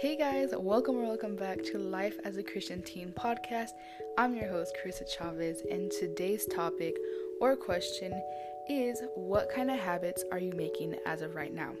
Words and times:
Hey 0.00 0.16
guys, 0.16 0.54
welcome 0.56 0.96
or 0.96 1.02
welcome 1.02 1.36
back 1.36 1.62
to 1.64 1.78
Life 1.78 2.16
as 2.24 2.38
a 2.38 2.42
Christian 2.42 2.80
Teen 2.80 3.12
podcast. 3.12 3.72
I'm 4.16 4.34
your 4.34 4.48
host, 4.48 4.74
Carissa 4.74 5.06
Chavez, 5.06 5.60
and 5.70 5.90
today's 5.90 6.46
topic 6.46 6.96
or 7.38 7.54
question 7.54 8.10
is 8.66 9.02
what 9.14 9.52
kind 9.54 9.70
of 9.70 9.78
habits 9.78 10.24
are 10.32 10.38
you 10.38 10.54
making 10.54 10.96
as 11.04 11.20
of 11.20 11.34
right 11.34 11.52
now? 11.52 11.74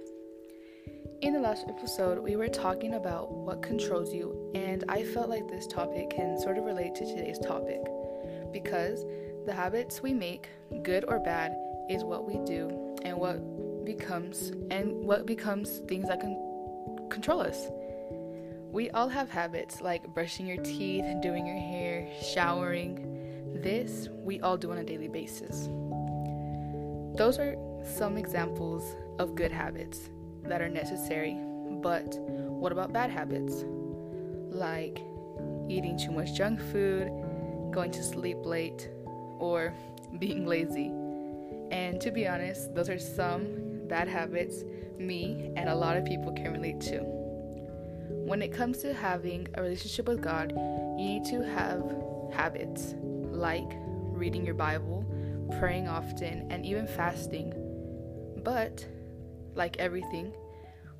In 1.22 1.32
the 1.32 1.40
last 1.40 1.64
episode, 1.66 2.18
we 2.18 2.36
were 2.36 2.48
talking 2.48 2.92
about 2.92 3.32
what 3.32 3.62
controls 3.62 4.12
you, 4.12 4.52
and 4.54 4.84
I 4.90 5.02
felt 5.02 5.30
like 5.30 5.48
this 5.48 5.66
topic 5.66 6.10
can 6.10 6.38
sort 6.42 6.58
of 6.58 6.64
relate 6.64 6.94
to 6.96 7.06
today's 7.06 7.38
topic 7.38 7.80
because 8.52 9.02
the 9.46 9.54
habits 9.54 10.02
we 10.02 10.12
make, 10.12 10.46
good 10.82 11.06
or 11.08 11.20
bad, 11.20 11.56
is 11.88 12.04
what 12.04 12.26
we 12.26 12.34
do 12.44 12.98
and 13.02 13.16
what 13.16 13.86
becomes 13.86 14.50
and 14.70 14.92
what 14.92 15.24
becomes 15.24 15.78
things 15.88 16.06
that 16.08 16.20
can 16.20 16.36
control 17.08 17.40
us. 17.40 17.70
We 18.72 18.88
all 18.90 19.08
have 19.08 19.28
habits 19.28 19.80
like 19.80 20.14
brushing 20.14 20.46
your 20.46 20.62
teeth, 20.62 21.04
doing 21.20 21.44
your 21.44 21.56
hair, 21.56 22.08
showering. 22.22 23.58
This 23.62 24.08
we 24.12 24.40
all 24.40 24.56
do 24.56 24.70
on 24.70 24.78
a 24.78 24.84
daily 24.84 25.08
basis. 25.08 25.68
Those 27.16 27.40
are 27.40 27.56
some 27.84 28.16
examples 28.16 28.94
of 29.18 29.34
good 29.34 29.50
habits 29.50 30.08
that 30.44 30.62
are 30.62 30.68
necessary, 30.68 31.36
but 31.82 32.16
what 32.20 32.70
about 32.70 32.92
bad 32.92 33.10
habits? 33.10 33.64
Like 34.50 35.02
eating 35.68 35.98
too 35.98 36.12
much 36.12 36.34
junk 36.34 36.60
food, 36.60 37.10
going 37.72 37.90
to 37.90 38.04
sleep 38.04 38.38
late, 38.44 38.88
or 39.40 39.74
being 40.20 40.46
lazy. 40.46 40.92
And 41.72 42.00
to 42.00 42.12
be 42.12 42.28
honest, 42.28 42.72
those 42.72 42.88
are 42.88 43.00
some 43.00 43.88
bad 43.88 44.06
habits 44.06 44.62
me 44.96 45.50
and 45.56 45.68
a 45.68 45.74
lot 45.74 45.96
of 45.96 46.04
people 46.04 46.32
can 46.32 46.52
relate 46.52 46.80
to. 46.82 47.19
When 48.30 48.42
it 48.42 48.52
comes 48.52 48.78
to 48.82 48.94
having 48.94 49.48
a 49.54 49.62
relationship 49.62 50.06
with 50.06 50.22
God, 50.22 50.52
you 50.52 51.04
need 51.04 51.24
to 51.24 51.44
have 51.44 51.82
habits 52.32 52.94
like 53.02 53.68
reading 54.12 54.46
your 54.46 54.54
Bible, 54.54 55.04
praying 55.58 55.88
often, 55.88 56.46
and 56.48 56.64
even 56.64 56.86
fasting. 56.86 57.52
But, 58.44 58.86
like 59.56 59.78
everything, 59.78 60.32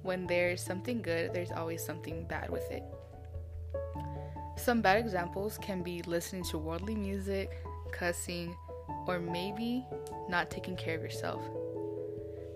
when 0.03 0.27
there's 0.27 0.61
something 0.61 1.03
good, 1.03 1.33
there's 1.33 1.53
always 1.53 1.85
something 1.85 2.25
bad 2.25 2.51
with 2.51 2.69
it. 2.69 2.83
Some 4.57 4.83
bad 4.83 4.99
examples 4.99 5.57
can 5.63 5.85
be 5.85 6.03
listening 6.03 6.43
to 6.47 6.59
worldly 6.59 6.97
music, 6.97 7.53
cussing, 7.93 8.57
or 9.07 9.21
maybe 9.21 9.87
not 10.29 10.51
taking 10.51 10.75
care 10.75 10.97
of 10.97 11.03
yourself. 11.03 11.45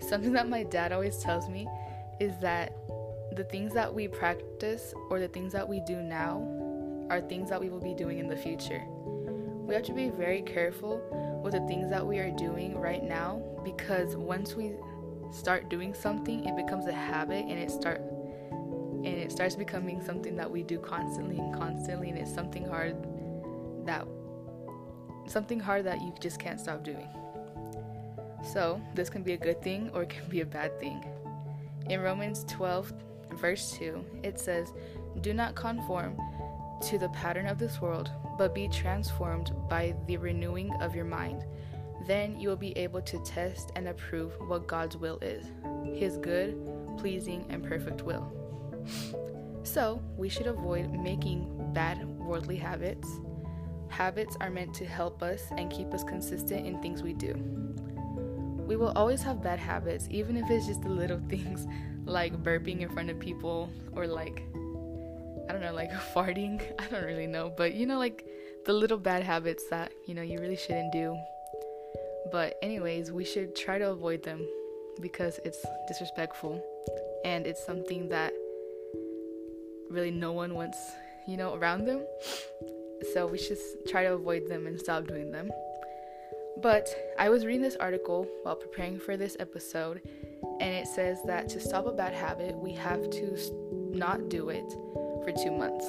Something 0.00 0.32
that 0.32 0.48
my 0.48 0.64
dad 0.64 0.90
always 0.90 1.18
tells 1.18 1.48
me 1.48 1.68
is 2.18 2.36
that 2.40 2.76
the 3.32 3.44
things 3.44 3.72
that 3.74 3.92
we 3.92 4.08
practice 4.08 4.94
or 5.10 5.18
the 5.18 5.28
things 5.28 5.52
that 5.52 5.68
we 5.68 5.80
do 5.80 5.96
now 5.96 6.46
are 7.10 7.20
things 7.20 7.50
that 7.50 7.60
we 7.60 7.68
will 7.68 7.80
be 7.80 7.94
doing 7.94 8.18
in 8.18 8.28
the 8.28 8.36
future. 8.36 8.82
We 9.66 9.74
have 9.74 9.84
to 9.84 9.92
be 9.92 10.10
very 10.10 10.42
careful 10.42 11.00
with 11.42 11.54
the 11.54 11.66
things 11.66 11.90
that 11.90 12.06
we 12.06 12.18
are 12.18 12.30
doing 12.30 12.76
right 12.78 13.02
now 13.02 13.42
because 13.64 14.16
once 14.16 14.54
we 14.54 14.72
start 15.32 15.68
doing 15.68 15.94
something, 15.94 16.44
it 16.44 16.56
becomes 16.56 16.86
a 16.86 16.92
habit 16.92 17.44
and 17.46 17.58
it 17.58 17.70
start 17.70 18.00
and 18.00 19.06
it 19.06 19.30
starts 19.30 19.54
becoming 19.54 20.02
something 20.02 20.34
that 20.36 20.50
we 20.50 20.62
do 20.62 20.78
constantly 20.78 21.38
and 21.38 21.54
constantly 21.54 22.08
and 22.08 22.18
it's 22.18 22.32
something 22.32 22.66
hard 22.66 22.96
that 23.84 24.06
something 25.26 25.60
hard 25.60 25.84
that 25.84 26.00
you 26.00 26.14
just 26.20 26.38
can't 26.38 26.58
stop 26.58 26.82
doing. 26.82 27.08
So, 28.52 28.80
this 28.94 29.08
can 29.08 29.22
be 29.22 29.32
a 29.32 29.36
good 29.36 29.62
thing 29.62 29.90
or 29.94 30.02
it 30.02 30.10
can 30.10 30.28
be 30.28 30.40
a 30.40 30.46
bad 30.46 30.78
thing. 30.78 31.04
In 31.88 32.00
Romans 32.00 32.44
12 32.48 32.92
verse 33.34 33.72
2, 33.78 34.04
it 34.22 34.38
says, 34.38 34.72
Do 35.20 35.34
not 35.34 35.54
conform 35.54 36.16
to 36.88 36.98
the 36.98 37.08
pattern 37.10 37.46
of 37.46 37.58
this 37.58 37.80
world, 37.80 38.10
but 38.36 38.54
be 38.54 38.68
transformed 38.68 39.52
by 39.68 39.94
the 40.06 40.16
renewing 40.16 40.72
of 40.80 40.94
your 40.94 41.04
mind. 41.04 41.44
Then 42.06 42.38
you 42.38 42.48
will 42.48 42.56
be 42.56 42.76
able 42.76 43.00
to 43.02 43.18
test 43.24 43.72
and 43.76 43.88
approve 43.88 44.32
what 44.48 44.66
God's 44.66 44.96
will 44.96 45.18
is 45.20 45.46
His 45.98 46.18
good, 46.18 46.58
pleasing, 46.98 47.46
and 47.48 47.62
perfect 47.62 48.02
will. 48.02 48.32
So, 49.64 50.02
we 50.18 50.28
should 50.28 50.46
avoid 50.46 50.92
making 50.92 51.72
bad 51.72 52.06
worldly 52.06 52.56
habits. 52.56 53.08
Habits 53.88 54.36
are 54.38 54.50
meant 54.50 54.74
to 54.74 54.84
help 54.84 55.22
us 55.22 55.40
and 55.56 55.70
keep 55.70 55.94
us 55.94 56.04
consistent 56.04 56.66
in 56.66 56.82
things 56.82 57.02
we 57.02 57.14
do. 57.14 57.32
We 58.66 58.76
will 58.76 58.92
always 58.96 59.22
have 59.22 59.42
bad 59.42 59.58
habits, 59.58 60.08
even 60.10 60.36
if 60.36 60.50
it's 60.50 60.66
just 60.66 60.82
the 60.82 60.88
little 60.88 61.20
things 61.28 61.66
like 62.04 62.42
burping 62.42 62.80
in 62.80 62.88
front 62.88 63.10
of 63.10 63.18
people 63.18 63.70
or 63.92 64.06
like 64.06 64.42
I 65.48 65.52
don't 65.52 65.60
know, 65.60 65.74
like 65.74 65.92
farting. 66.14 66.62
I 66.78 66.86
don't 66.88 67.04
really 67.04 67.26
know, 67.26 67.52
but 67.56 67.74
you 67.74 67.86
know, 67.86 67.98
like 67.98 68.26
the 68.66 68.72
little 68.72 68.98
bad 68.98 69.22
habits 69.22 69.68
that 69.68 69.92
you 70.06 70.14
know 70.14 70.22
you 70.22 70.38
really 70.40 70.56
shouldn't 70.56 70.92
do. 70.92 71.16
But, 72.30 72.58
anyways, 72.62 73.12
we 73.12 73.24
should 73.24 73.54
try 73.54 73.78
to 73.78 73.90
avoid 73.90 74.22
them 74.22 74.46
because 75.00 75.38
it's 75.44 75.64
disrespectful 75.86 76.62
and 77.24 77.46
it's 77.46 77.64
something 77.64 78.08
that 78.08 78.32
really 79.90 80.10
no 80.10 80.32
one 80.32 80.54
wants, 80.54 80.78
you 81.28 81.36
know, 81.36 81.54
around 81.54 81.84
them. 81.84 82.04
So, 83.12 83.26
we 83.26 83.38
should 83.38 83.58
try 83.88 84.04
to 84.04 84.14
avoid 84.14 84.48
them 84.48 84.66
and 84.66 84.80
stop 84.80 85.06
doing 85.06 85.30
them. 85.30 85.50
But 86.62 86.88
I 87.18 87.28
was 87.28 87.44
reading 87.44 87.62
this 87.62 87.76
article 87.76 88.26
while 88.42 88.56
preparing 88.56 88.98
for 88.98 89.16
this 89.16 89.36
episode, 89.40 90.00
and 90.60 90.74
it 90.74 90.86
says 90.86 91.18
that 91.26 91.48
to 91.50 91.60
stop 91.60 91.86
a 91.86 91.92
bad 91.92 92.14
habit, 92.14 92.54
we 92.56 92.72
have 92.72 93.10
to 93.10 93.36
not 93.90 94.28
do 94.28 94.48
it 94.48 94.70
for 95.24 95.32
two 95.32 95.50
months. 95.50 95.84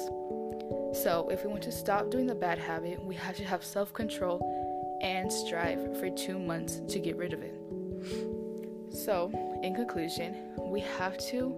So, 1.02 1.28
if 1.30 1.44
we 1.44 1.50
want 1.50 1.62
to 1.64 1.72
stop 1.72 2.10
doing 2.10 2.26
the 2.26 2.34
bad 2.34 2.58
habit, 2.58 3.02
we 3.04 3.14
have 3.16 3.36
to 3.36 3.44
have 3.44 3.64
self 3.64 3.92
control 3.92 4.40
and 5.02 5.32
strive 5.32 5.98
for 5.98 6.10
two 6.10 6.38
months 6.38 6.80
to 6.88 6.98
get 6.98 7.16
rid 7.16 7.32
of 7.32 7.42
it. 7.42 7.54
So, 8.92 9.30
in 9.62 9.74
conclusion, 9.74 10.36
we 10.58 10.80
have 10.80 11.18
to 11.28 11.54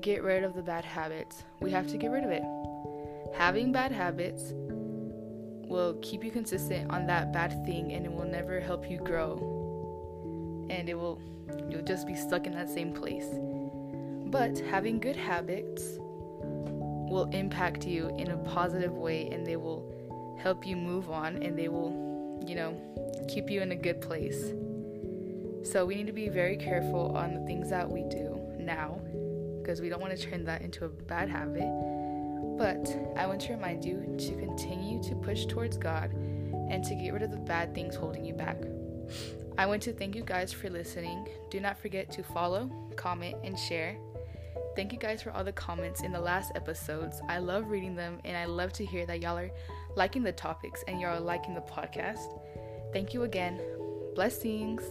get 0.00 0.22
rid 0.22 0.44
of 0.44 0.54
the 0.54 0.62
bad 0.62 0.84
habits. 0.84 1.42
We 1.60 1.70
have 1.72 1.88
to 1.88 1.98
get 1.98 2.10
rid 2.10 2.24
of 2.24 2.30
it. 2.30 2.42
Having 3.34 3.72
bad 3.72 3.92
habits 3.92 4.52
will 5.70 5.94
keep 6.02 6.24
you 6.24 6.30
consistent 6.30 6.90
on 6.90 7.06
that 7.06 7.32
bad 7.32 7.64
thing 7.64 7.92
and 7.92 8.04
it 8.04 8.12
will 8.12 8.26
never 8.26 8.60
help 8.60 8.90
you 8.90 8.98
grow. 8.98 10.66
And 10.68 10.88
it 10.88 10.94
will 10.94 11.20
you'll 11.68 11.82
just 11.82 12.06
be 12.06 12.14
stuck 12.14 12.46
in 12.46 12.52
that 12.52 12.68
same 12.68 12.92
place. 12.92 13.26
But 14.26 14.58
having 14.58 14.98
good 14.98 15.16
habits 15.16 15.98
will 15.98 17.28
impact 17.32 17.86
you 17.86 18.14
in 18.18 18.30
a 18.30 18.36
positive 18.38 18.92
way 18.92 19.28
and 19.30 19.46
they 19.46 19.56
will 19.56 20.36
help 20.38 20.66
you 20.66 20.76
move 20.76 21.10
on 21.10 21.42
and 21.42 21.58
they 21.58 21.68
will, 21.68 22.42
you 22.46 22.54
know, 22.54 22.76
keep 23.28 23.50
you 23.50 23.62
in 23.62 23.72
a 23.72 23.76
good 23.76 24.00
place. 24.00 24.52
So 25.62 25.84
we 25.84 25.94
need 25.94 26.06
to 26.06 26.12
be 26.12 26.28
very 26.28 26.56
careful 26.56 27.16
on 27.16 27.34
the 27.34 27.40
things 27.46 27.68
that 27.70 27.88
we 27.88 28.02
do 28.04 28.40
now 28.58 29.00
because 29.60 29.80
we 29.80 29.88
don't 29.88 30.00
want 30.00 30.16
to 30.16 30.30
turn 30.30 30.44
that 30.44 30.62
into 30.62 30.84
a 30.84 30.88
bad 30.88 31.28
habit 31.28 31.68
but 32.58 33.14
I 33.16 33.26
want 33.26 33.40
to 33.42 33.52
remind 33.52 33.84
you 33.84 34.16
to 34.18 34.36
continue 34.36 35.02
to 35.04 35.14
push 35.14 35.46
towards 35.46 35.76
God 35.76 36.12
and 36.12 36.84
to 36.84 36.94
get 36.94 37.12
rid 37.12 37.22
of 37.22 37.30
the 37.30 37.36
bad 37.36 37.74
things 37.74 37.94
holding 37.94 38.24
you 38.24 38.34
back. 38.34 38.56
I 39.58 39.66
want 39.66 39.82
to 39.82 39.92
thank 39.92 40.14
you 40.14 40.22
guys 40.22 40.52
for 40.52 40.70
listening. 40.70 41.28
Do 41.50 41.60
not 41.60 41.78
forget 41.78 42.10
to 42.12 42.22
follow, 42.22 42.70
comment, 42.96 43.36
and 43.44 43.58
share. 43.58 43.96
Thank 44.76 44.92
you 44.92 44.98
guys 44.98 45.20
for 45.20 45.32
all 45.32 45.44
the 45.44 45.52
comments 45.52 46.02
in 46.02 46.12
the 46.12 46.20
last 46.20 46.52
episodes. 46.54 47.20
I 47.28 47.38
love 47.38 47.68
reading 47.68 47.94
them 47.94 48.20
and 48.24 48.36
I 48.36 48.44
love 48.44 48.72
to 48.74 48.86
hear 48.86 49.04
that 49.06 49.20
y'all 49.20 49.36
are 49.36 49.50
liking 49.96 50.22
the 50.22 50.32
topics 50.32 50.84
and 50.86 51.00
y'all 51.00 51.16
are 51.16 51.20
liking 51.20 51.54
the 51.54 51.60
podcast. 51.60 52.40
Thank 52.92 53.12
you 53.12 53.24
again. 53.24 53.60
Blessings. 54.14 54.82